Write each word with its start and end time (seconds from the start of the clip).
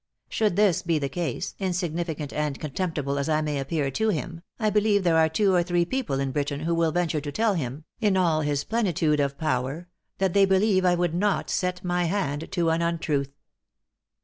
Should 0.29 0.55
this 0.55 0.81
be 0.81 0.97
the 0.97 1.09
case, 1.09 1.53
insignificant 1.59 2.33
and 2.33 2.59
contemptible 2.59 3.19
as 3.19 3.29
I 3.29 3.41
may 3.41 3.59
appear 3.59 3.91
to 3.91 4.09
him, 4.09 4.41
I 4.59 4.71
believe 4.71 5.03
there 5.03 5.17
are 5.19 5.29
two 5.29 5.53
or 5.53 5.61
three 5.61 5.85
people 5.85 6.19
in 6.19 6.31
Britain 6.31 6.61
who 6.61 6.73
will 6.73 6.91
venture 6.91 7.21
to 7.21 7.31
tell 7.31 7.53
him, 7.53 7.83
in 7.99 8.17
all 8.17 8.41
his 8.41 8.63
plenitude 8.63 9.19
of 9.19 9.37
power, 9.37 9.87
that 10.17 10.33
they 10.33 10.45
believe 10.45 10.85
I 10.85 10.95
would 10.95 11.13
not 11.13 11.51
set 11.51 11.83
my 11.83 12.05
hand 12.05 12.49
to 12.51 12.71
an 12.71 12.81
untruth." 12.81 13.29